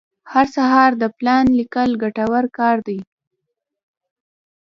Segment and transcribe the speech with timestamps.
[0.31, 2.99] هر سهار د پلان لیکل ګټور کار دی.